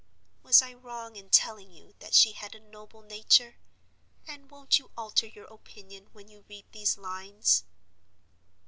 Was 0.41 0.63
I 0.63 0.73
wrong 0.73 1.15
in 1.15 1.29
telling 1.29 1.69
you 1.69 1.93
that 1.99 2.15
she 2.15 2.31
had 2.31 2.55
a 2.55 2.59
noble 2.59 3.03
nature? 3.03 3.57
And 4.25 4.49
won't 4.49 4.79
you 4.79 4.89
alter 4.97 5.27
your 5.27 5.45
opinion 5.45 6.07
when 6.11 6.27
you 6.27 6.43
read 6.49 6.65
these 6.71 6.97
lines? 6.97 7.65